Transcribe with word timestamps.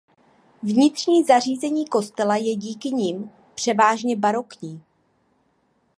Vnitřní 0.63 1.23
zařízení 1.23 1.87
kostela 1.87 2.35
je 2.35 2.55
díky 2.55 2.89
nim 2.91 3.29
převážně 3.55 4.15
barokní. 4.15 4.83